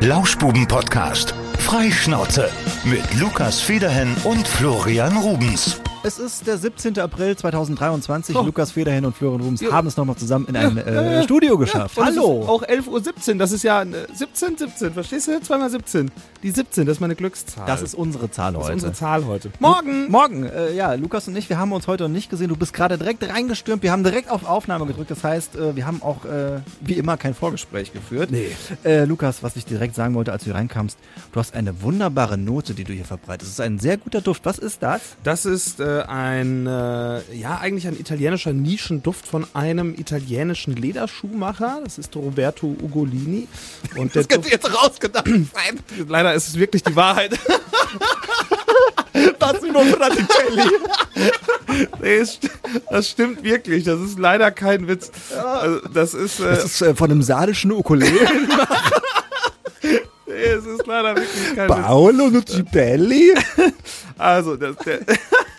[0.00, 1.34] Lauschbuben-Podcast.
[1.58, 2.50] Freischnauze.
[2.84, 5.78] Mit Lukas Federhen und Florian Rubens.
[6.02, 6.98] Es ist der 17.
[6.98, 8.34] April 2023.
[8.34, 8.40] Oh.
[8.40, 9.70] Lukas Federhen und Florian Rubens Ja.
[9.72, 11.22] haben es nochmal zusammen in ein Ja, äh, ja, ja.
[11.24, 11.98] Studio geschafft.
[11.98, 12.42] Es Hallo.
[12.48, 15.38] Auch 11.17 Uhr, das ist ja äh, 17, 17, verstehst du?
[15.42, 16.10] Zweimal 17.
[16.42, 17.66] Die 17, das ist meine Glückszahl.
[17.66, 18.72] das ist unsere Zahl Das ist heute.
[18.76, 19.50] unsere Zahl heute.
[19.58, 20.10] Morgen!
[20.10, 22.48] Morgen, äh, ja, Lukas und ich, wir haben uns heute noch nicht gesehen.
[22.48, 23.82] Du bist gerade direkt reingestürmt.
[23.82, 25.10] Wir haben direkt auf Aufnahme gedrückt.
[25.10, 28.30] Das heißt, äh, wir haben auch äh, wie immer kein Vorgespräch geführt.
[28.30, 28.48] Nee.
[28.84, 30.96] Äh, Lukas, was ich direkt sagen wollte, als du hier reinkamst,
[31.32, 33.50] du hast eine wunderbare Note, die du hier verbreitest.
[33.50, 34.46] Es ist ein sehr guter Duft.
[34.46, 35.02] Was ist das?
[35.24, 41.80] Das ist äh, ein, äh, ja, eigentlich ein italienischer Nischenduft von einem italienischen Lederschuhmacher.
[41.84, 43.48] Das ist Roberto Ugolini.
[43.96, 45.80] Und der Duft, jetzt rausgedacht sein.
[46.08, 47.38] leider ist es wirklich die Wahrheit.
[49.52, 50.70] Massimo Fraticelli.
[52.00, 52.22] nee,
[52.90, 53.84] das stimmt wirklich.
[53.84, 55.10] Das ist leider kein Witz.
[55.36, 58.12] Also, das ist, äh, Das ist äh, von einem sardischen Ukulele.
[59.82, 61.76] nee, es ist leider wirklich kein Witz.
[61.76, 63.34] Paolo Nucibelli.
[64.18, 65.00] Also, das, der,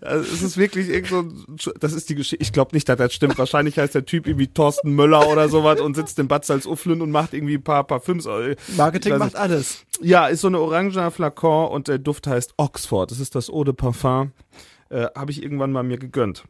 [0.00, 2.96] also es ist wirklich irgend so, ein das ist die Geschichte, ich glaube nicht, dass
[2.96, 3.38] das stimmt.
[3.38, 7.10] Wahrscheinlich heißt der Typ irgendwie Thorsten Möller oder sowas und sitzt im Bad Salzuflen und
[7.10, 8.26] macht irgendwie ein paar Parfüms.
[8.26, 9.84] äh, Marketing macht alles.
[10.00, 13.10] Ja, ist so eine orangener Flakon und der Duft heißt Oxford.
[13.10, 14.32] Das ist das Eau de Parfum.
[14.88, 16.44] Äh, Habe ich irgendwann mal mir gegönnt.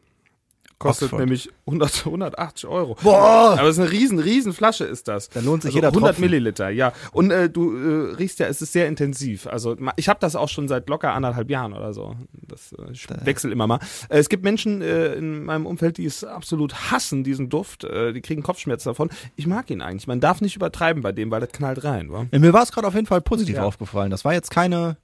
[0.79, 1.19] Kostet Oxford.
[1.21, 2.95] nämlich 100, 180 Euro.
[3.01, 3.55] Boah.
[3.57, 5.29] Aber es ist eine riesen, riesen Flasche ist das.
[5.29, 6.21] Da lohnt sich also jeder 100 Tropfen.
[6.21, 6.93] Milliliter, ja.
[7.11, 9.47] Und äh, du äh, riechst ja, es ist sehr intensiv.
[9.47, 12.15] Also ich habe das auch schon seit locker anderthalb Jahren oder so.
[12.47, 13.79] Das äh, ich wechsel immer mal.
[14.09, 17.83] Äh, es gibt Menschen äh, in meinem Umfeld, die es absolut hassen, diesen Duft.
[17.83, 19.09] Äh, die kriegen Kopfschmerzen davon.
[19.35, 20.05] Ich mag ihn eigentlich.
[20.07, 22.11] Man darf nicht übertreiben bei dem, weil das knallt rein.
[22.11, 22.27] Wa?
[22.31, 23.63] Mir war es gerade auf jeden Fall positiv Ja.
[23.63, 24.11] aufgefallen.
[24.11, 24.97] Das war jetzt keine,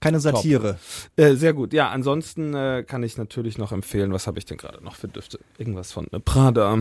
[0.00, 0.78] keine Satire.
[1.16, 1.72] Äh, sehr gut.
[1.72, 5.08] Ja, ansonsten äh, kann ich natürlich noch empfehlen, was habe ich denn gerade noch für
[5.08, 5.40] Düfte?
[5.58, 6.78] Irgendwas von äh, Prada.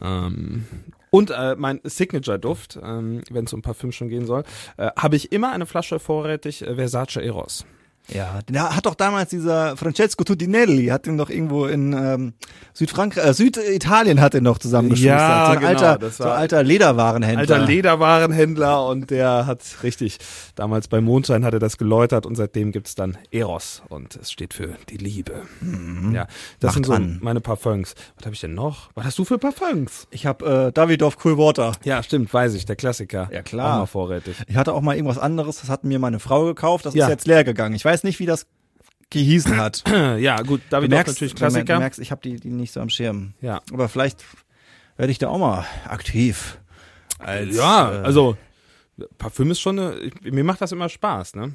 [0.00, 0.64] Ähm,
[1.10, 4.44] und äh, mein Signature-Duft, ähm, wenn es um Parfüm schon gehen soll,
[4.76, 7.64] äh, habe ich immer eine Flasche vorrätig, äh, Versace Eros.
[8.12, 12.32] Ja, der hat doch damals dieser Francesco Tutinelli, hat ihn doch irgendwo in ähm,
[12.72, 15.18] Südfrankreich, äh, Süditalien hat er noch zusammengeschustert.
[15.18, 17.40] Ja, so ein genau, alter, das so war- ein alter Lederwarenhändler.
[17.56, 20.18] Alter Lederwarenhändler und der hat richtig,
[20.54, 24.54] damals bei Mondschein hat er das geläutert und seitdem gibt's dann Eros und es steht
[24.54, 25.42] für die Liebe.
[26.12, 26.26] Ja,
[26.60, 27.18] das Macht sind so an.
[27.22, 27.94] meine Parfums.
[28.16, 28.88] Was habe ich denn noch?
[28.94, 30.06] Was hast du für Parfums?
[30.10, 31.72] Ich habe äh, Davidoff Cool Water.
[31.84, 33.28] Ja, stimmt, weiß ich, der Klassiker.
[33.32, 33.74] Ja, klar.
[33.74, 34.36] Auch mal vorrätig.
[34.46, 37.04] Ich hatte auch mal irgendwas anderes, das hat mir meine Frau gekauft, das Ja.
[37.04, 37.74] ist jetzt leer gegangen.
[37.74, 38.46] Ich weiß nicht, wie das
[39.10, 39.84] gehießen hat.
[40.18, 41.74] Ja, gut, Du David merkst, natürlich Klassiker.
[41.74, 43.34] Du merkst, ich habe die, die nicht so am Schirm.
[43.40, 43.60] ja.
[43.72, 44.24] Aber vielleicht
[44.96, 46.58] werde ich da auch mal aktiv.
[47.18, 48.36] Als, ja, äh, also
[49.18, 51.54] Parfüm ist schon eine, ich, mir macht das immer Spaß, ne?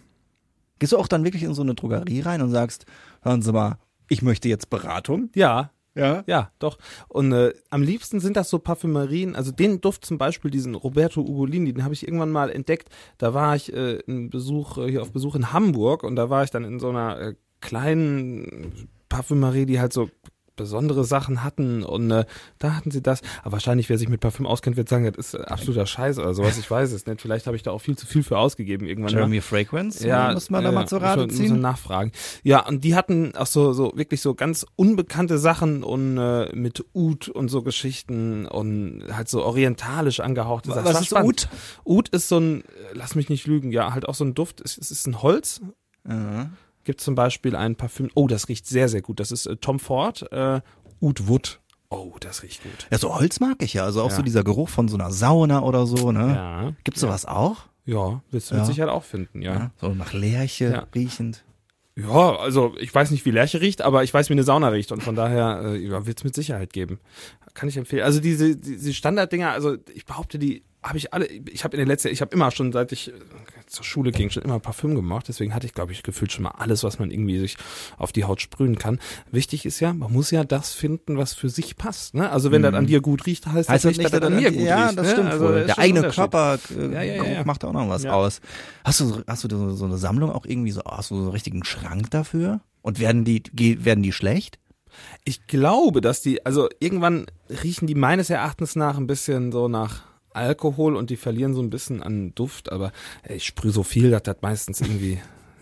[0.80, 2.86] Gehst du auch dann wirklich in so eine Drogerie rein und sagst,
[3.22, 3.78] hören Sie mal,
[4.10, 5.30] ich möchte jetzt Beratung?
[5.36, 6.24] Ja, Ja.
[6.26, 6.78] ja, doch.
[7.08, 11.22] Und äh, am liebsten sind das so Parfümerien, also den Duft zum Beispiel, diesen Roberto
[11.22, 12.90] Ugolini, den habe ich irgendwann mal entdeckt.
[13.18, 16.44] Da war ich äh, in Besuch, äh, hier auf Besuch in Hamburg und da war
[16.44, 20.10] ich dann in so einer äh, kleinen Parfümerie, die halt so
[20.56, 22.26] besondere Sachen hatten und äh,
[22.60, 23.22] da hatten sie das.
[23.42, 26.34] Aber wahrscheinlich, wer sich mit Parfüm auskennt, wird sagen, das ist äh, absoluter Scheiß oder
[26.34, 26.58] sowas.
[26.58, 27.22] Ich weiß es nicht.
[27.22, 29.14] Vielleicht habe ich da auch viel zu viel für ausgegeben irgendwann.
[29.14, 29.20] mal.
[29.20, 30.08] Jeremy Fragrance?
[30.08, 31.52] Ja, muss man da mal muss Rate Muss ziehen.
[31.52, 32.12] man nachfragen.
[32.44, 36.86] Ja, und die hatten auch so, so wirklich so ganz unbekannte Sachen und äh, mit
[36.94, 40.86] Oud und so Geschichten und halt so orientalisch angehauchte Sachen.
[40.86, 41.50] Was ist spannend.
[41.86, 44.62] Oud ist so ein, äh, lass mich nicht lügen, ja, halt auch so ein Duft.
[44.62, 45.62] Es, es ist ein Holz.
[46.08, 46.50] Ja.
[46.84, 48.10] Gibt zum Beispiel ein Parfüm.
[48.16, 49.20] Oh, das riecht sehr, sehr gut.
[49.20, 50.62] Das ist äh, Tom Ford, äh,
[51.02, 51.60] Oud Wood.
[51.90, 52.88] Oh, das riecht gut.
[52.92, 53.84] ja, so Holz mag ich ja.
[53.84, 54.16] Also auch Ja.
[54.18, 56.34] so dieser Geruch von so einer Sauna oder so, ne?
[56.36, 56.74] Ja.
[56.84, 57.66] Gibt's sowas auch?
[57.86, 58.62] Ja, wirst du Ja.
[58.62, 59.72] mit Sicherheit auch finden, ja.
[59.80, 60.88] So nach Lerche Ja.
[60.96, 61.44] riechend.
[61.96, 64.92] Ja, also ich weiß nicht, wie Lerche riecht, aber ich weiß, wie eine Sauna riecht
[64.92, 67.00] und von daher äh, ja, wird es mit Sicherheit geben.
[67.54, 68.04] Kann ich empfehlen.
[68.04, 71.88] Also diese, diese Standarddinger, also ich behaupte, die habe ich alle, ich habe in den
[71.88, 73.14] letzten, ich habe immer schon, seit ich äh,
[73.68, 76.52] zur Schule ging, schon immer Parfüm gemacht, deswegen hatte ich, glaube ich, gefühlt schon mal
[76.58, 77.56] alles, was man irgendwie sich
[77.98, 79.00] auf die Haut sprühen kann.
[79.32, 82.16] Wichtig ist ja, man muss ja das finden, was für sich passt.
[82.16, 82.30] Ne?
[82.30, 84.52] Also wenn das an dir gut riecht, heißt, Heißt das nicht, dass das an mir
[84.52, 84.98] gut ja, riecht.
[84.98, 85.12] das ne?
[85.14, 85.54] stimmt also, wohl.
[85.60, 86.10] das Der eigene.
[86.10, 87.44] Körper äh, Ja, ja, ja, ja.
[87.46, 88.12] macht auch noch was Ja.
[88.14, 88.42] aus.
[88.84, 91.32] Hast du, so- hast du so eine Sammlung auch irgendwie so, hast du so einen
[91.32, 92.60] richtigen Schrank dafür?
[92.82, 93.42] Und werden die,
[93.86, 94.60] werden die schlecht?
[95.24, 97.26] Ich glaube, dass die, also irgendwann
[97.64, 100.04] riechen die meines Erachtens nach ein bisschen so nach
[100.34, 102.92] Alkohol und die verlieren so ein bisschen an Duft, aber
[103.28, 105.20] ich sprühe so viel, dass das meistens irgendwie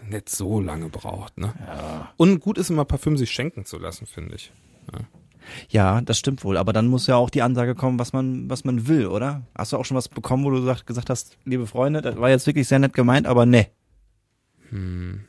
[0.10, 1.38] nicht so lange braucht.
[1.38, 1.54] Ne?
[2.18, 4.52] Und gut ist immer Parfüm sich schenken zu lassen, finde ich.
[5.70, 6.58] Ja, das stimmt wohl.
[6.58, 9.42] Aber dann muss ja auch die Ansage kommen, was man, was man will, oder?
[9.56, 12.30] Hast du auch schon was bekommen, wo du gesagt, gesagt hast, liebe Freunde, das war
[12.30, 13.68] jetzt wirklich sehr nett gemeint, aber ne.
[14.70, 15.26] Hm.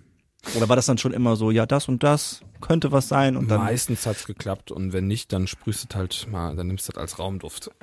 [0.55, 3.49] Oder war das dann schon immer so, ja, das und das könnte was sein und
[3.51, 3.61] dann.
[3.61, 7.01] Meistens hat's geklappt und wenn nicht, dann sprühst du halt mal, dann nimmst du das
[7.03, 7.71] als Raumduft.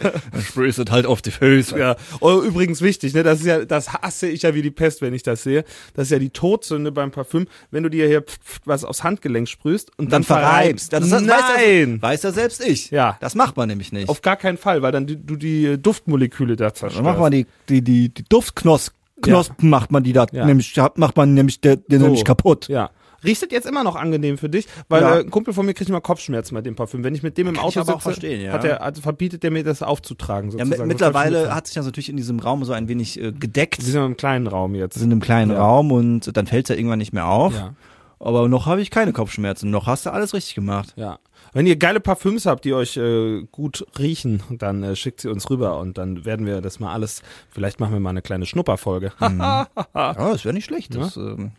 [0.00, 1.78] Dann sprühst du halt auf die Füße.
[1.78, 1.96] Ja.
[2.20, 3.22] Oh, übrigens wichtig, ne?
[3.22, 5.64] Das ist ja, das hasse ich ja wie die Pest, wenn ich das sehe.
[5.94, 9.04] Das ist ja die Todsünde beim Parfüm, wenn du dir hier pf- pf- was aufs
[9.04, 10.92] Handgelenk sprühst und dann, Dann verreibst.
[10.92, 11.28] Das, das, Nein!
[11.28, 12.90] Weiß, ja, weiß ja selbst ich.
[12.90, 13.16] Ja.
[13.20, 14.08] Das macht man nämlich nicht.
[14.08, 16.96] Auf gar keinen Fall, weil dann die, du die Duftmoleküle da zerstörst.
[16.96, 20.44] Dann macht man die, die, die, die Duftknospen Knospen macht man die da, Ja.
[20.46, 22.04] nämlich, macht man nämlich, der, der So.
[22.06, 22.68] nämlich kaputt.
[22.68, 22.90] Ja.
[23.22, 24.66] Riecht das jetzt immer noch angenehm für dich?
[24.88, 25.16] Weil Ja.
[25.16, 27.04] äh, ein Kumpel von mir kriegt immer Kopfschmerzen mit dem Parfüm.
[27.04, 28.52] Wenn ich mit dem im Kann Auto ich aber auch sitze, verstehen, ja.
[28.52, 30.48] hat er, also verbietet er mir das aufzutragen.
[30.48, 30.78] Ja, Sozusagen.
[30.78, 33.84] Das mittlerweile hat sich das natürlich in diesem Raum so ein wenig äh, gedeckt.
[33.84, 34.98] Wir sind im kleinen Raum jetzt.
[34.98, 35.58] sind im kleinen Ja.
[35.62, 37.52] Raum und dann fällt es ja irgendwann nicht mehr auf.
[37.54, 37.74] Ja.
[38.20, 39.70] Aber noch habe ich keine Kopfschmerzen.
[39.70, 40.92] Noch hast du alles richtig gemacht.
[40.96, 41.18] Ja.
[41.54, 45.48] Wenn ihr geile Parfüms habt, die euch äh, gut riechen, dann äh, schickt sie uns
[45.48, 49.12] rüber und dann werden wir das mal alles, vielleicht machen wir mal eine kleine Schnupperfolge.
[49.20, 50.94] Ja, das wäre nicht schlecht.
[50.94, 51.52] Das, ähm,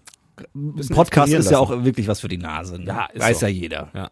[0.89, 2.79] Podcast ist ja auch wirklich was für die Nase.
[2.79, 2.85] Ne?
[2.85, 3.45] Ja, ist Weiß so.
[3.47, 3.89] ja jeder.
[3.93, 4.09] Ja.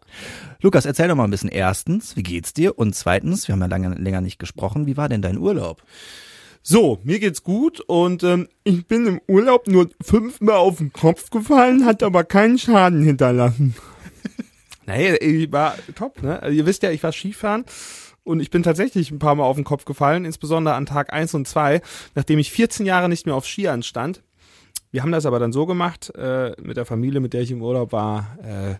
[0.60, 1.48] Lukas, erzähl doch mal ein bisschen.
[1.48, 2.78] Erstens, wie geht's dir?
[2.78, 4.86] Und zweitens, wir haben ja lange, länger nicht gesprochen.
[4.86, 5.82] Wie war denn dein Urlaub?
[6.62, 11.30] So, mir geht's gut und ähm, ich bin im Urlaub nur fünfmal auf den Kopf
[11.30, 13.74] gefallen, hat aber keinen Schaden hinterlassen.
[14.86, 16.42] naja, ich war top, ne?
[16.42, 17.64] Also ihr wisst ja, ich war Skifahren
[18.24, 21.32] und ich bin tatsächlich ein paar Mal auf den Kopf gefallen, insbesondere an Tag eins
[21.32, 21.80] und zwei,
[22.14, 24.22] nachdem ich 14 Jahre nicht mehr auf Skiern stand.
[24.90, 27.62] Wir haben das aber dann so gemacht, äh, mit der Familie, mit der ich im
[27.62, 28.74] Urlaub war, äh,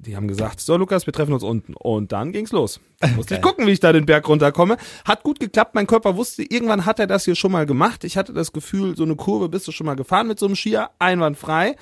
[0.00, 1.74] die haben gesagt, so Lukas, wir treffen uns unten.
[1.74, 2.80] Und dann ging's los.
[3.14, 4.76] Musste ich gucken, wie ich da den Berg runterkomme.
[5.04, 8.02] Hat gut geklappt, mein Körper wusste, irgendwann hat er das hier schon mal gemacht.
[8.04, 10.56] Ich hatte das Gefühl, so eine Kurve bist du schon mal gefahren mit so einem
[10.56, 11.76] Skier, einwandfrei.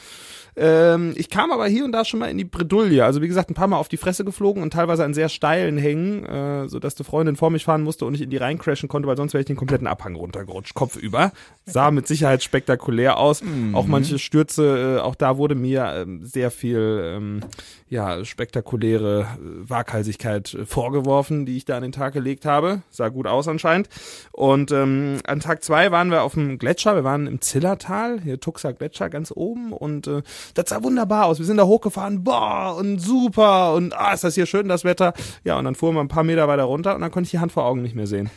[0.58, 3.04] Ähm, ich kam aber hier und da schon mal in die Bredouille.
[3.04, 5.76] Also wie gesagt, ein paar Mal auf die Fresse geflogen und teilweise an sehr steilen
[5.76, 9.06] Hängen, äh, sodass die Freundin vor mich fahren musste und ich in die reincrashen konnte,
[9.06, 11.32] weil sonst wäre ich den kompletten Abhang runtergerutscht, kopfüber.
[11.66, 13.42] Sah mit Sicherheit spektakulär aus.
[13.74, 17.40] Auch manche Stürze, äh, auch da wurde mir ähm, sehr viel ähm,
[17.88, 20.64] ja, spektakuläre äh, Waghalsigkeit äh,
[21.06, 22.82] vorgeworfen, die ich da an den Tag gelegt habe.
[22.90, 23.88] Sah gut aus anscheinend.
[24.32, 28.40] Und ähm, an Tag zwei waren wir auf dem Gletscher, wir waren im Zillertal, hier
[28.40, 30.22] Tuxer Gletscher ganz oben und äh,
[30.54, 31.38] das sah wunderbar aus.
[31.38, 35.14] Wir sind da hochgefahren, boah, und super und ah, ist das hier schön, das Wetter.
[35.44, 37.38] Ja, und dann fuhren wir ein paar Meter weiter runter und dann konnte ich die
[37.38, 38.30] Hand vor Augen nicht mehr sehen.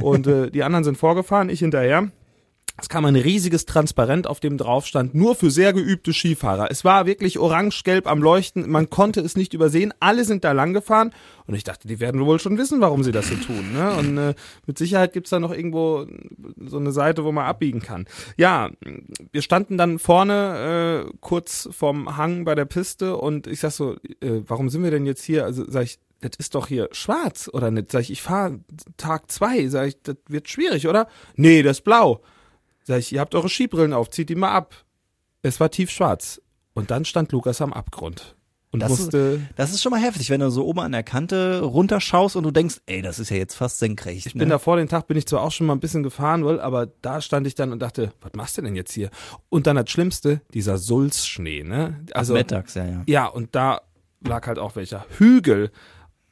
[0.00, 2.10] Und äh, die anderen sind vorgefahren, ich hinterher.
[2.80, 6.70] Es kam ein riesiges Transparent, auf dem drauf stand, nur für sehr geübte Skifahrer.
[6.70, 9.92] Es war wirklich orange-gelb am Leuchten, man konnte es nicht übersehen.
[10.00, 11.12] Alle sind da lang gefahren
[11.46, 13.72] und ich dachte, die werden wohl schon wissen, warum sie das so tun.
[13.74, 13.92] Ne?
[13.96, 14.34] Und äh,
[14.66, 16.06] mit Sicherheit gibt's da noch irgendwo
[16.56, 18.06] so eine Seite, wo man abbiegen kann.
[18.36, 18.70] Ja,
[19.30, 23.96] wir standen dann vorne äh, kurz vorm Hang bei der Piste und ich sag so,
[24.20, 25.44] äh, warum sind wir denn jetzt hier?
[25.44, 27.90] Also sag ich, das ist doch hier schwarz, oder nicht?
[27.90, 28.60] Sag ich, ich fahre
[28.96, 29.68] Tag zwei.
[29.68, 31.08] Sag ich, das wird schwierig, oder?
[31.36, 32.22] Nee, das ist blau.
[32.84, 34.74] Sag ich, ihr habt eure Skibrillen auf, zieht die mal ab.
[35.42, 36.40] Es war tiefschwarz.
[36.74, 38.36] Und dann stand Lukas am Abgrund.
[38.72, 41.02] Und Das ist- musste, Das ist schon mal heftig, wenn du so oben an der
[41.02, 44.26] Kante runterschaust und du denkst, ey, das ist ja jetzt fast senkrecht.
[44.26, 46.44] ich bin da vor den Tag, bin ich zwar auch schon mal ein bisschen gefahren,
[46.44, 49.10] wohl, aber da stand ich dann und dachte, was machst du denn jetzt hier?
[49.48, 52.04] Und dann das Schlimmste, dieser Sulzschnee, ne?
[52.12, 53.02] also mittags, ja, ja.
[53.06, 53.80] Ja, und da
[54.24, 55.72] lag halt auch welcher Hügel.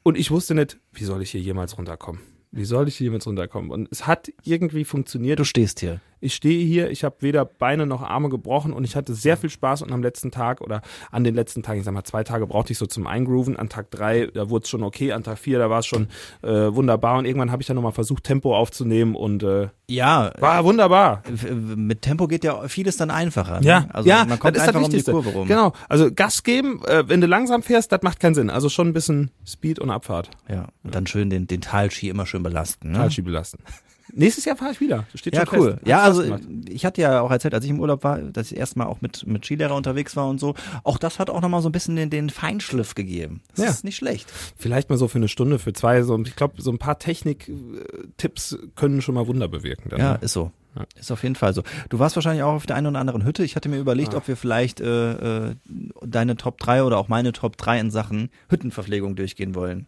[0.04, 2.20] Und ich wusste nicht, wie soll ich hier jemals runterkommen?
[2.52, 3.70] Wie soll ich hier jemals runterkommen?
[3.72, 5.38] Und es hat irgendwie funktioniert.
[5.40, 6.00] Du stehst hier.
[6.20, 9.50] Ich stehe hier, ich habe weder Beine noch Arme gebrochen und ich hatte sehr viel
[9.50, 12.46] Spaß und am letzten Tag oder an den letzten Tagen, ich sag mal, zwei Tage
[12.46, 13.56] brauchte ich so zum Eingrooven.
[13.56, 16.08] An Tag drei, da wurde es schon okay, an Tag vier, da war es schon
[16.42, 20.64] äh, wunderbar und irgendwann habe ich dann nochmal versucht, Tempo aufzunehmen und äh, Ja, war
[20.64, 21.22] wunderbar.
[21.26, 23.60] äh, mit Tempo geht ja vieles dann einfacher.
[23.62, 23.94] Ja, ne?
[23.94, 25.02] also ja, man kommt das ist das einfach um die.
[25.02, 25.48] Kurve rum.
[25.48, 28.50] Genau, also Gas geben, äh, wenn du langsam fährst, das macht keinen Sinn.
[28.50, 30.30] Also schon ein bisschen Speed und Abfahrt.
[30.48, 32.92] Ja, und dann schön den, den Talski immer schön belasten.
[32.92, 32.98] Ne?
[32.98, 33.58] Talski belasten.
[34.12, 35.06] Nächstes Jahr fahre ich wieder.
[35.12, 35.72] Das steht Ja, schon cool.
[35.74, 35.86] fest.
[35.86, 36.22] Ja, also
[36.68, 39.26] ich hatte ja auch erzählt, als ich im Urlaub war, dass ich erstmal auch mit,
[39.26, 40.54] mit Skilehrer unterwegs war und so.
[40.84, 43.42] Auch das hat auch nochmal so ein bisschen den, den Feinschliff gegeben.
[43.54, 43.70] Das Ja.
[43.70, 44.32] ist nicht schlecht.
[44.56, 46.02] Vielleicht mal so für eine Stunde, für zwei.
[46.02, 49.90] So, ich glaube, so ein paar Technik-Tipps können schon mal Wunder bewirken.
[49.90, 50.18] Dann, Ja, ne?
[50.22, 50.50] ist so.
[50.76, 50.84] Ja.
[50.98, 51.62] Ist auf jeden Fall so.
[51.88, 53.42] Du warst wahrscheinlich auch auf der einen oder anderen Hütte.
[53.42, 54.18] Ich hatte mir überlegt, Ah.
[54.18, 55.54] ob wir vielleicht äh, äh,
[56.04, 59.86] deine Top 3 oder auch meine Top 3 in Sachen Hüttenverpflegung durchgehen wollen.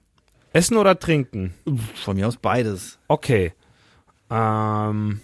[0.53, 1.55] Essen oder trinken?
[1.95, 2.99] Von mir aus beides.
[3.07, 3.53] Okay.
[4.31, 5.21] Ähm,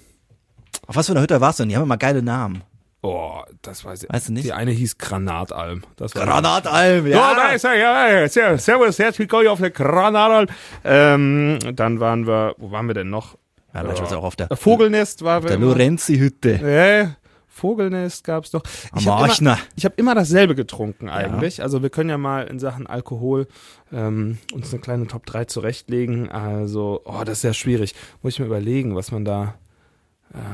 [0.87, 1.71] Auf was für eine Hütte warst du denn?
[1.71, 2.63] Die haben immer geile Namen.
[3.03, 4.13] oh, das weiß ich.
[4.13, 4.47] Weißt du nicht?
[4.47, 5.83] Die eine hieß Granatalm.
[5.97, 10.49] Das war Granatalm, Ja, ist er, ja, sehr, servus, herzlich willkommen auf der Granatalm.
[10.85, 13.37] Ähm, dann waren wir, wo waren wir denn noch?
[13.75, 16.51] Ja, beispielsweise auch auf der, Äh, Vogelnest war der Lorenzi-Hütte.
[16.55, 17.09] Äh,
[17.57, 18.63] Vogelnest gab's doch.
[18.93, 21.63] Am Ich habe immer, ich hab immer dasselbe getrunken eigentlich.
[21.63, 23.49] Also wir können ja mal in Sachen Alkohol
[23.91, 26.31] ähm, uns eine kleine Top 3 zurechtlegen.
[26.31, 27.95] Also, oh, das ist sehr schwierig.
[28.23, 29.55] Muss ich mir überlegen, was man da.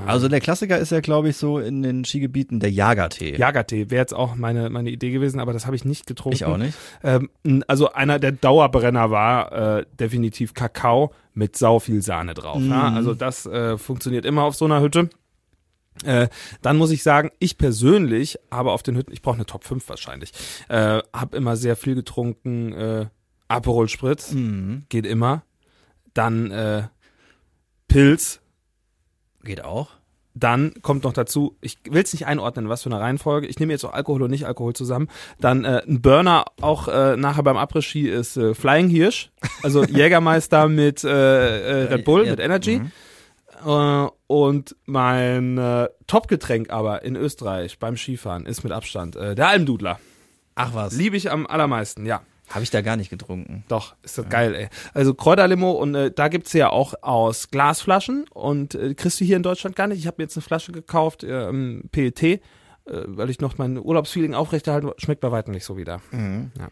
[0.07, 3.37] Also der Klassiker ist ja, glaube ich, so in den Skigebieten der Jagertee.
[3.37, 6.37] Jagertee wäre jetzt auch meine, meine Idee gewesen, aber das habe ich nicht getrunken.
[6.37, 6.77] Ich auch nicht.
[7.03, 7.31] Ähm,
[7.67, 12.61] also einer der Dauerbrenner war äh, definitiv Kakao mit sau viel Sahne drauf.
[12.61, 12.91] Ja?
[12.91, 12.97] Mhm.
[12.97, 15.11] Also das äh, funktioniert immer auf so einer Hütte.
[16.05, 16.29] Äh,
[16.63, 19.89] dann muss ich sagen, ich persönlich habe auf den Hütten, ich brauche eine Top 5
[19.89, 20.33] wahrscheinlich,
[20.69, 23.07] äh, habe immer sehr viel getrunken, äh,
[23.49, 24.85] Aperol Spritz, Mhm.
[24.89, 25.43] geht immer.
[26.15, 26.83] Dann äh,
[27.89, 28.41] Pilz,
[29.45, 29.89] Geht auch.
[30.35, 33.47] dann kommt noch dazu, ich will es nicht einordnen, in was für eine Reihenfolge.
[33.47, 35.09] Ich nehme jetzt auch Alkohol und Nicht-Alkohol zusammen.
[35.41, 39.31] Dann äh, ein Burner auch äh, nachher beim Après-Ski ist äh, Flying Hirsch,
[39.63, 42.79] also Jägermeister mit äh, äh, Red Bull, Ja, mit Energy.
[42.79, 42.93] mhm.
[43.65, 49.49] Äh, und mein äh, Top-Getränk aber in Österreich beim Skifahren ist mit Abstand äh, der
[49.49, 49.99] Almdudler.
[50.55, 50.95] Ach was.
[50.95, 52.23] Liebe ich am allermeisten, ja.
[52.51, 53.65] Habe ich da gar nicht getrunken.
[53.69, 54.69] Doch, ist das geil, ey.
[54.93, 59.37] Also Kräuterlimo und äh, da gibt's ja auch aus Glasflaschen und äh, kriegst du hier
[59.37, 59.99] in Deutschland gar nicht.
[59.99, 62.39] Ich habe mir jetzt eine Flasche gekauft, äh, im PET, äh,
[62.85, 65.01] weil ich noch mein Urlaubsfeeling aufrechterhalten wollte.
[65.01, 66.03] Schmeckt bei weitem nicht so wieder.
[66.59, 66.69] Ja.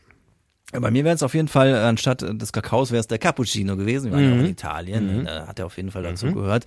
[0.72, 4.06] Bei mir wäre es auf jeden Fall, anstatt des Kakaos wäre es der Cappuccino gewesen.
[4.12, 6.64] Wir waren ja auch in Italien, äh, hat ja auf jeden Fall dazu gehört.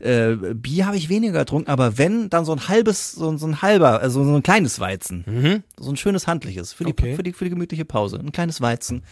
[0.00, 3.46] Äh, Bier habe ich weniger getrunken, aber wenn, dann so ein halbes, so, ein- so
[3.46, 5.62] ein halber, also so ein kleines Weizen.
[5.78, 7.14] So ein schönes handliches, für die, Okay.
[7.14, 8.18] für die, für die gemütliche Pause.
[8.18, 9.02] Ein kleines Weizen.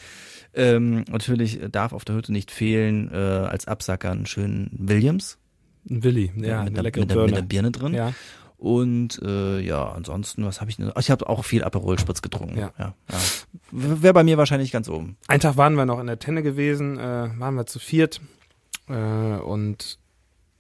[0.55, 5.39] Ähm, natürlich darf auf der Hütte nicht fehlen, äh, als Absacker einen schönen Williams.
[5.89, 7.39] Ein Willi, ja, mit, eine einer, leckere mit, einer, mit Birne.
[7.39, 7.95] einer Birne drin.
[7.95, 8.13] Ja.
[8.63, 10.93] Und äh, ja, ansonsten, was habe ich denn?
[10.97, 12.57] Ich habe auch viel Aperol Spritz getrunken.
[12.57, 12.73] Ja.
[12.79, 13.19] ja, ja.
[13.73, 15.17] Wäre bei mir wahrscheinlich ganz oben.
[15.27, 18.21] Ein Tag waren wir noch in der Tenne gewesen, äh, waren wir zu viert
[18.89, 19.99] äh, und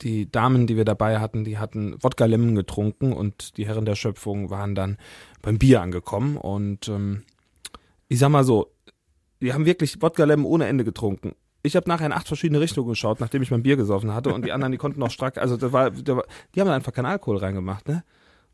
[0.01, 3.95] die Damen, die wir dabei hatten, die hatten Wodka Lemon getrunken und die Herren der
[3.95, 4.99] Schöpfung waren dann
[5.41, 7.23] beim Bier angekommen und ähm,
[8.09, 8.73] ich sag mal so,
[9.41, 11.37] die haben wirklich Wodka Lemon ohne Ende getrunken.
[11.63, 14.45] Ich habe nachher in acht verschiedene Richtungen geschaut, nachdem ich mein Bier gesoffen hatte und
[14.45, 17.07] die anderen, die konnten noch stark, also das war, da war die haben einfach keinen
[17.07, 18.05] Alkohol reingemacht, ne?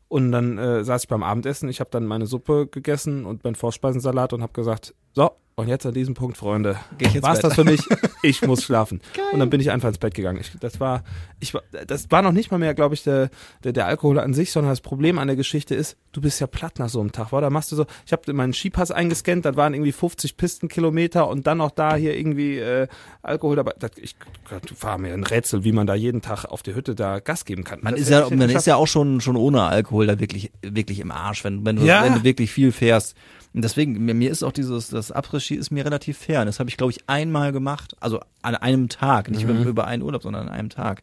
[0.07, 3.53] Und dann äh, saß ich beim Abendessen, ich habe dann meine Suppe gegessen und meinen
[3.53, 6.77] Vorspeisensalat und habe gesagt, so, und jetzt an diesem Punkt, Freunde,
[7.21, 7.43] war's Bett.
[7.43, 7.81] das für mich?
[8.21, 8.99] Ich muss schlafen.
[9.31, 10.39] Und dann bin ich einfach ins Bett gegangen.
[10.41, 11.03] Ich, das war,
[11.39, 13.29] ich war, das war noch nicht mal mehr, glaube ich, der,
[13.63, 16.47] der, der Alkohol an sich, sondern das Problem an der Geschichte ist, du bist ja
[16.47, 17.39] platt nach so einem Tag, war?
[17.39, 21.47] Da machst du so, ich habe meinen Skipass eingescannt, das waren irgendwie 50 Pistenkilometer und
[21.47, 22.87] dann noch da hier irgendwie äh,
[23.21, 23.71] Alkohol dabei.
[23.79, 24.17] Das, ich
[24.49, 27.45] Gott, war mir ein Rätsel, wie man da jeden Tag auf die Hütte da Gas
[27.45, 27.79] geben kann.
[27.81, 28.55] Man Das ist ja, man geschafft.
[28.57, 31.83] ist ja auch schon, schon ohne Alkohol da wirklich, wirklich im Arsch, wenn, wenn, du,
[31.83, 32.03] Ja.
[32.03, 33.15] wenn du wirklich viel fährst.
[33.53, 36.45] Und deswegen, mir, mir ist auch dieses, das Après-Ski ist mir relativ fern.
[36.45, 37.95] Das habe ich, glaube ich, einmal gemacht.
[37.99, 39.29] Also an einem Tag.
[39.31, 39.57] Nicht Mhm.
[39.61, 41.01] über, über einen Urlaub, sondern an einem Tag.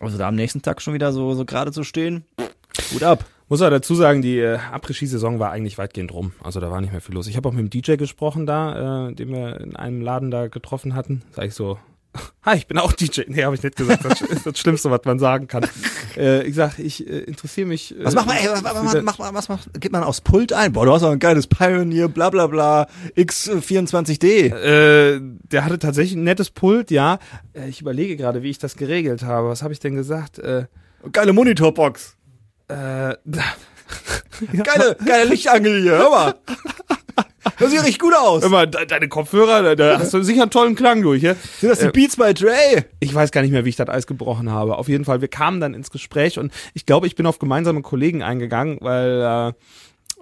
[0.00, 2.24] Also da am nächsten Tag schon wieder so, so gerade zu stehen.
[2.92, 3.24] Gut ab.
[3.48, 6.32] Muss er dazu sagen, die äh, Après-Ski-Saison war eigentlich weitgehend rum.
[6.42, 7.26] Also da war nicht mehr viel los.
[7.28, 10.48] Ich habe auch mit dem DJ gesprochen da, äh, den wir in einem Laden da
[10.48, 11.22] getroffen hatten.
[11.32, 11.78] Sag ich so,
[12.42, 13.22] hi, ich bin auch DJ.
[13.28, 14.04] Nee, habe ich nicht gesagt.
[14.04, 15.66] Das ist das Schlimmste, was man sagen kann.
[16.16, 17.98] Äh, ich sag, ich äh, interessiere mich.
[17.98, 20.52] Äh, Was macht man, ey, was, was, macht man, was macht, gibt man aufs Pult
[20.52, 20.72] ein?
[20.72, 22.86] Boah, du hast doch ein geiles Pioneer, bla bla bla,
[23.16, 24.54] X24D.
[24.54, 27.18] Äh, der hatte tatsächlich ein nettes Pult, ja.
[27.52, 29.48] Äh, ich überlege gerade, wie ich das geregelt habe.
[29.48, 30.38] Was habe ich denn gesagt?
[30.38, 30.66] Äh,
[31.12, 32.16] Geile Monitorbox.
[32.68, 32.74] äh,
[34.62, 36.34] Geile, geile Lichtangel hier, hör mal.
[37.58, 38.42] Das sieht richtig gut aus.
[38.42, 41.34] De deine Kopfhörer, da, hast du sicher einen tollen Klang durch, ja?
[41.58, 42.84] Sind das die Beats bei Dre?
[43.00, 44.76] Ich weiß gar nicht mehr, wie ich das Eis gebrochen habe.
[44.78, 47.82] Auf jeden Fall, wir kamen dann ins Gespräch und ich glaube, ich bin auf gemeinsame
[47.82, 49.52] Kollegen eingegangen, weil äh,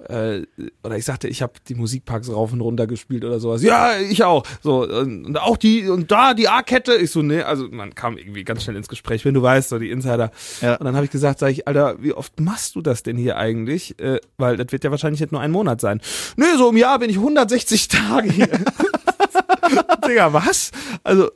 [0.08, 0.42] äh,
[0.82, 3.62] oder ich sagte, ich habe die Musikparks rauf und runter gespielt oder sowas.
[3.62, 4.44] Ja, ich auch.
[4.62, 6.94] So und, und auch die und da die A-Kette.
[6.96, 9.78] Ich so nee, also man kam irgendwie ganz schnell ins Gespräch, wenn du weißt, so
[9.78, 10.30] die Insider.
[10.60, 10.76] Ja.
[10.76, 13.36] Und dann habe ich gesagt, sag ich, Alter, wie oft machst du das denn hier
[13.36, 13.98] eigentlich?
[13.98, 16.00] Äh, weil das wird ja wahrscheinlich nicht nur ein Monat sein.
[16.36, 18.48] Nö, so im Jahr bin ich 160 Tage hier.
[20.06, 20.70] Digga, was?
[21.02, 21.30] Also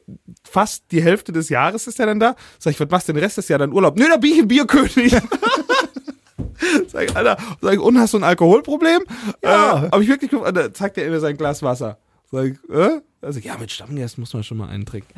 [0.45, 2.37] fast die Hälfte des Jahres ist er dann da.
[2.59, 3.99] Sag ich, was machst du den Rest des Jahres dann Urlaub?
[3.99, 5.17] Nö, da bin ich ein Bierkönig.
[6.89, 9.03] Sag ich, Alter, sag ich, und hast du ein Alkoholproblem?
[9.43, 9.85] Ja.
[9.85, 11.99] Äh, hab ich wirklich, da zeigt er mir sein Glas Wasser.
[12.31, 13.01] Sag ich, äh?
[13.23, 15.13] Also, ja, mit Stammgästen muss man schon mal einen trinken.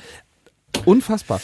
[0.84, 1.40] Unfassbar.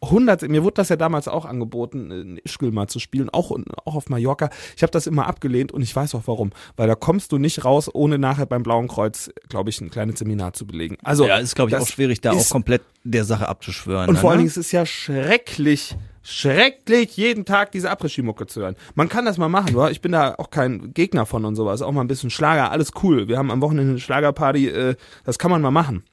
[0.00, 3.50] 100, mir wurde das ja damals auch angeboten, in Ischgl mal zu spielen, auch,
[3.84, 4.50] auch auf Mallorca.
[4.76, 6.50] Ich habe das immer abgelehnt und ich weiß auch warum.
[6.76, 10.20] Weil da kommst du nicht raus, ohne nachher beim Blauen Kreuz, glaube ich, ein kleines
[10.20, 10.96] Seminar zu belegen.
[11.02, 14.08] Also, Ja, ist, glaube ich, auch schwierig, da auch komplett der Sache abzuschwören.
[14.08, 14.20] Und ne?
[14.20, 18.76] vor allen Dingen, es ist ja schrecklich, schrecklich, jeden Tag diese Après-Ski-Mucke zu hören.
[18.94, 19.90] Man kann das mal machen, wa?
[19.90, 21.82] ich bin da auch kein Gegner von und sowas.
[21.82, 23.26] Auch mal ein bisschen Schlager, alles cool.
[23.28, 26.04] Wir haben am Wochenende eine Schlagerparty, äh, das kann man mal machen.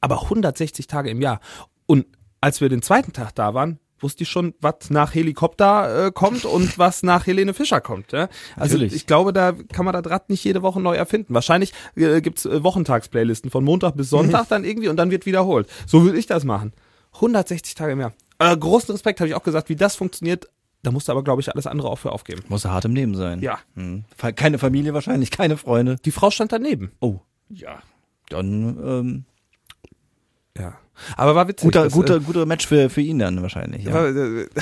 [0.00, 1.40] Aber 160 Tage im Jahr.
[1.86, 2.06] Und
[2.40, 6.44] als wir den zweiten Tag da waren, wusste ich schon, was nach Helikopter äh, kommt
[6.44, 8.12] und was nach Helene Fischer kommt.
[8.12, 8.28] Ja?
[8.56, 8.94] Also Natürlich.
[8.94, 11.34] ich glaube, da kann man das Rad nicht jede Woche neu erfinden.
[11.34, 15.68] Wahrscheinlich äh, gibt's äh, Wochentagsplaylisten von Montag bis Sonntag dann irgendwie und dann wird wiederholt.
[15.86, 16.72] So will ich das machen.
[17.14, 18.12] 160 Tage im Jahr.
[18.38, 20.48] Äh, großen Respekt, habe ich auch gesagt, wie das funktioniert.
[20.82, 22.44] Da musste aber, glaube ich, alles andere auch für aufgeben.
[22.48, 23.40] Muss hart im Leben sein.
[23.40, 23.58] Ja.
[23.74, 24.04] Hm.
[24.36, 25.96] Keine Familie wahrscheinlich, keine Freunde.
[26.04, 26.92] Die Frau stand daneben.
[27.00, 27.18] Oh.
[27.48, 27.82] Ja.
[28.28, 29.24] Dann ähm,
[30.58, 30.74] Ja.
[31.16, 31.66] Aber war witzig.
[31.66, 33.86] guter, das, guter, guter Match für, für ihn dann wahrscheinlich.
[33.86, 33.94] äh, Ja.
[33.94, 34.46] war, äh,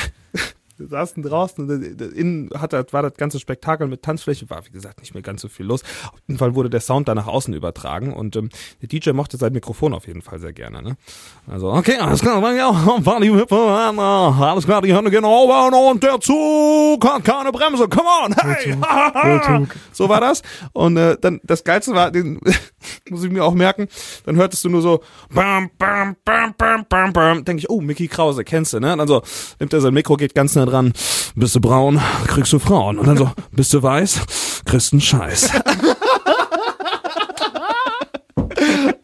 [0.79, 4.63] Wir saßen draußen und äh, innen hat, das- war das ganze Spektakel mit Tanzfläche, war
[4.67, 5.83] wie gesagt nicht mehr ganz so viel los.
[6.13, 8.51] Auf jeden Fall wurde der Sound da nach außen übertragen und ähm,
[8.83, 10.83] der DJ mochte sein Mikrofon auf jeden Fall sehr gerne.
[10.83, 10.99] Ne?
[11.47, 17.25] Also, okay, alles klar, äh, alles klar, die Hände gehen oben und der Zug hat
[17.25, 19.67] keine Bremse, come on, hey!
[19.93, 20.43] so war das.
[20.75, 22.39] Und äh, dann das Geilste war, den
[23.11, 23.89] muss ich mir auch merken,
[24.25, 25.03] dann hörtest du nur so
[25.33, 27.45] bam, bam, bam, bam, bam, bam.
[27.45, 28.93] Denke ich, oh, Mickey Krause, kennst du, ne?
[28.93, 29.23] Und dann so,
[29.61, 30.93] nimmt er sein Mikro, geht ganz nah dran,
[31.35, 32.99] bist du braun, kriegst du Frauen.
[32.99, 34.21] Und dann so, bist du weiß,
[34.65, 35.53] kriegst einen Scheiß.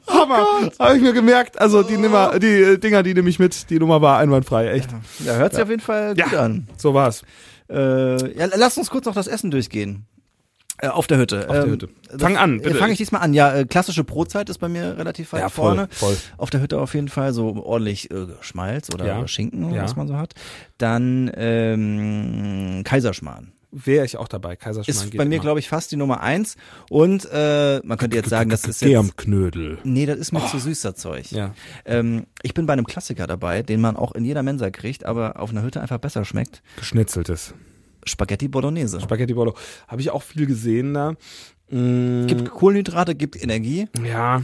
[0.08, 0.46] Hammer,
[0.78, 1.60] habe ich mir gemerkt.
[1.60, 4.88] Also die Nummer, die äh, Dinger, die nehme ich mit, die Nummer war einwandfrei, echt.
[5.24, 6.40] ja, hört sich auf jeden Fall gut Ja.
[6.40, 6.68] an.
[6.76, 7.22] So war's.
[7.70, 10.06] Äh, ja, lass uns kurz noch das Essen durchgehen.
[10.78, 11.48] Äh, auf der Hütte.
[11.48, 11.88] Auf der Hütte.
[12.18, 12.76] Fang an, bitte.
[12.76, 13.34] Fange ich diesmal an.
[13.34, 15.88] Ja, äh, klassische Brotzeit ist bei mir relativ weit Ja, voll, vorne.
[15.92, 16.16] voll.
[16.38, 19.28] Auf der Hütte auf jeden Fall so ordentlich äh, Schmalz oder Ja.
[19.28, 19.82] Schinken, Ja.
[19.84, 20.34] was man so hat.
[20.78, 23.52] Dann ähm, Kaiserschmarrn.
[23.74, 24.54] Wäre ich auch dabei.
[24.56, 26.56] Kaiserschmarrn Ist bei mir, glaube ich, fast die Nummer eins.
[26.90, 28.90] Und äh, man könnte jetzt sagen, das ist jetzt...
[28.90, 29.78] Germknödel.
[29.84, 31.30] Nee, das ist mir zu süß, das Zeug.
[31.32, 31.54] Ja.
[31.86, 35.40] Ähm, ich bin bei einem Klassiker dabei, den man auch in jeder Mensa kriegt, aber
[35.40, 36.62] auf einer Hütte einfach besser schmeckt.
[36.76, 37.54] Geschnitzeltes.
[38.04, 39.00] Spaghetti Bolognese.
[39.00, 39.54] Spaghetti Bolo.
[39.88, 41.14] Habe ich auch viel gesehen da.
[41.70, 43.88] Mm, Gibt Kohlenhydrate, gibt Energie.
[44.04, 44.42] ja.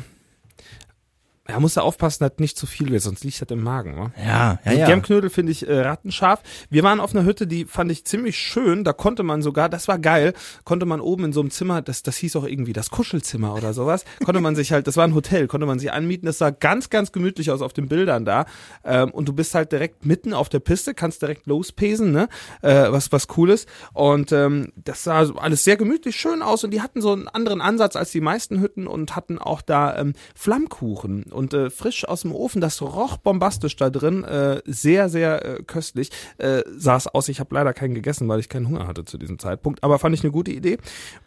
[1.51, 3.97] Ja, musst du aufpassen, dass nicht zu viel wird, sonst liegt das im Magen.
[3.97, 4.13] Wa?
[4.19, 4.87] Ja, ja, Also ja.
[4.87, 6.43] Germknödel finde ich äh, rattenscharf.
[6.69, 8.85] Wir waren auf einer Hütte, die fand ich ziemlich schön.
[8.85, 12.03] Da konnte man sogar, das war geil, konnte man oben in so einem Zimmer, das,
[12.03, 15.15] das hieß auch irgendwie das Kuschelzimmer oder sowas, konnte man sich halt, das war ein
[15.15, 16.27] Hotel, konnte man sich anmieten.
[16.27, 18.45] Das sah ganz, ganz gemütlich aus auf den Bildern da.
[18.85, 22.29] Ähm, und du bist halt direkt mitten auf der Piste, kannst direkt lospesen, ne?
[22.61, 23.67] Äh, was, was cool ist.
[23.95, 27.63] Und ähm, das sah alles sehr gemütlich schön aus und die hatten so einen anderen
[27.63, 32.23] Ansatz als die meisten Hütten und hatten auch da ähm, Flammkuchen und äh, frisch aus
[32.23, 32.61] dem Ofen.
[32.61, 36.11] Das roch bombastisch da drin, äh, sehr, sehr äh, köstlich.
[36.37, 39.17] Äh, sah es aus, ich habe leider keinen gegessen, weil ich keinen Hunger hatte zu
[39.17, 40.79] diesem Zeitpunkt, aber fand ich eine gute Idee.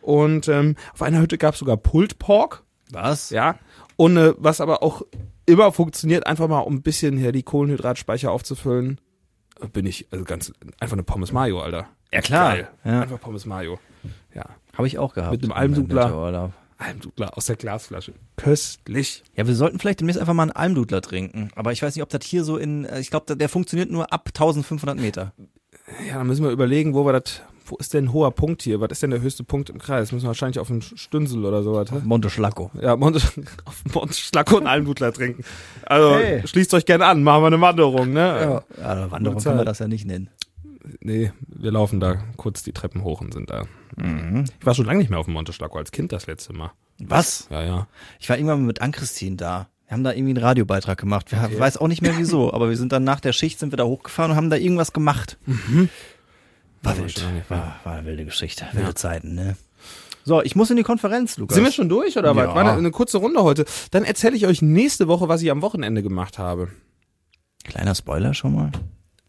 [0.02, 3.30] Und ähm, auf einer Hütte gab es sogar Pulled Pork, Was?
[3.30, 3.56] ja,
[3.96, 5.02] und äh, was aber auch
[5.46, 9.00] immer funktioniert, einfach mal um ein bisschen hier die Kohlenhydratspeicher aufzufüllen,
[9.74, 11.88] bin ich also ganz einfach eine Pommes Mayo, Alter.
[12.12, 12.58] Ja, klar.
[12.58, 12.68] Ja.
[12.84, 13.80] Einfach Pommes Mayo.
[14.34, 14.44] Ja.
[14.74, 15.32] Habe ich auch gehabt.
[15.32, 16.52] Mit einem Almdudler.
[16.82, 18.14] Almdudler aus der Glasflasche.
[18.38, 19.24] Köstlich.
[19.36, 21.50] Ja, wir sollten vielleicht demnächst einfach mal einen Almdudler trinken.
[21.56, 24.12] Aber ich weiß nicht, ob das hier so in, äh, ich glaube, der, funktioniert nur
[24.12, 25.34] ab 1500 Meter.
[26.08, 28.80] Ja, dann müssen wir überlegen, wo wir das, wo ist denn ein hoher Punkt hier?
[28.82, 30.12] Was ist denn der höchste Punkt im Kreis?
[30.12, 31.92] Müssen wir wahrscheinlich auf einen Stünsel oder sowas.
[31.92, 31.98] hä?
[32.04, 32.72] Monte Schlacco.
[32.82, 33.20] Ja, Monte,
[33.66, 35.44] auf Monte Schlacko und Almdudler trinken.
[35.86, 36.48] Also, Hey.
[36.48, 38.64] schließt euch gerne an, machen wir eine Wanderung, ne?
[38.80, 39.68] Ja, ja Wanderung kann man Zeit.
[39.68, 40.30] das ja nicht nennen.
[41.00, 43.66] Nee, wir laufen da kurz die Treppen hoch und sind da.
[43.98, 44.46] Mhm.
[44.60, 46.72] Ich war schon lange nicht mehr auf dem Monte Schlacko, als Kind das letzte Mal.
[47.00, 47.48] Was?
[47.50, 47.88] Ja, ja.
[48.20, 49.68] Ich war irgendwann mit Ann-Christine da.
[49.88, 51.32] Wir haben da irgendwie einen Radiobeitrag gemacht.
[51.32, 53.78] Wir weiß auch nicht mehr wieso, aber wir sind dann nach der Schicht sind wir
[53.78, 55.38] da hochgefahren und haben da irgendwas gemacht.
[56.82, 57.50] War War wild.
[57.50, 58.66] War, war eine wilde Geschichte.
[58.72, 59.58] Wilde Zeiten, ne?
[60.24, 61.56] So, ich muss in die Konferenz, Lukas.
[61.56, 62.46] Sind wir schon durch oder was?
[62.46, 62.56] Ja.
[62.56, 63.66] War eine, eine kurze Runde heute.
[63.90, 66.70] Dann erzähle ich euch nächste Woche, was ich am Wochenende gemacht habe.
[67.64, 68.72] Kleiner Spoiler schon mal.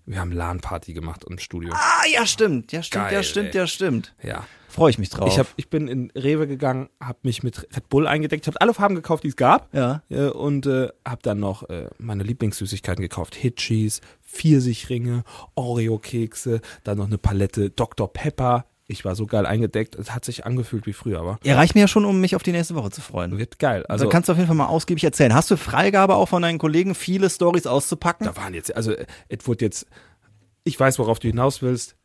[0.05, 1.73] Wir haben LAN-Party gemacht im Studio.
[1.75, 2.73] Ah, ja, stimmt.
[2.73, 3.57] Ja, stimmt, Geil, ja, stimmt, ey.
[3.61, 4.15] ja, stimmt.
[4.23, 4.47] Ja.
[4.69, 5.29] Freue ich mich drauf.
[5.29, 8.73] Ich, hab, ich bin in Rewe gegangen, habe mich mit Red Bull eingedeckt, habe alle
[8.73, 9.73] Farben gekauft, die es gab.
[9.75, 10.03] ja.
[10.09, 13.35] Äh, und äh, habe dann noch äh, meine Lieblingssüßigkeiten gekauft.
[13.35, 18.13] Hitchis, Pfirsichringe, Oreo-Kekse, dann noch eine Palette Dr.
[18.13, 18.65] Pepper.
[18.89, 19.95] Ich war so geil eingedeckt.
[19.95, 22.43] Es hat sich angefühlt wie früher, aber Ja, reicht mir ja schon, um mich auf
[22.43, 23.39] die nächste Woche zu freuen.
[23.39, 23.85] wird geil.
[23.89, 25.33] Also Also kannst du auf jeden Fall mal ausgiebig erzählen.
[25.35, 28.27] Hast du Freigabe auch von deinen Kollegen, viele Stories auszupacken?
[28.27, 29.87] da waren jetzt, also äh, es wurde jetzt,
[30.65, 31.97] ich weiß, worauf du hinaus willst.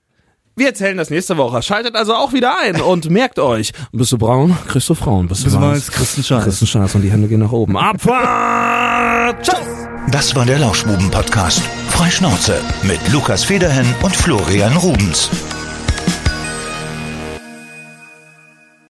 [0.56, 1.62] Wir erzählen das nächste Woche.
[1.62, 5.28] Schaltet also auch wieder ein und merkt euch, bist du braun, kriegst du Frauen.
[5.28, 6.46] Bist du weiß, einen Scheiß.
[6.62, 7.76] einen Scheiß und die Hände gehen nach oben.
[7.78, 9.46] Abfahrt!
[9.46, 9.60] Ciao!
[10.12, 11.62] Das war der Lauschbuben-Podcast.
[11.90, 15.30] Freischnauze mit Lukas Federhen und Florian Rubens.